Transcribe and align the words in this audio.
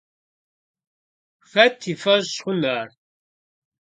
Хэт 1.49 1.79
и 1.91 1.93
фӏэщ 2.01 2.27
хъун 2.41 2.61
ар? 2.77 2.87